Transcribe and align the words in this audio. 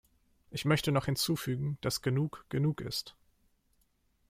Ich 0.49 0.65
möchte 0.65 0.91
noch 0.91 1.05
hinzufügen, 1.05 1.77
dass 1.81 2.01
genug 2.01 2.43
genug 2.49 2.81
ist. 2.81 3.15